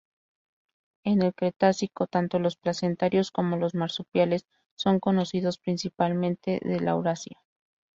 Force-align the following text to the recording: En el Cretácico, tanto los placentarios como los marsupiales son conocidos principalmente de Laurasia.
En 1.03 1.21
el 1.21 1.35
Cretácico, 1.35 2.07
tanto 2.07 2.39
los 2.39 2.55
placentarios 2.57 3.29
como 3.29 3.55
los 3.57 3.75
marsupiales 3.75 4.47
son 4.75 4.99
conocidos 4.99 5.59
principalmente 5.59 6.59
de 6.65 6.79
Laurasia. 6.79 7.39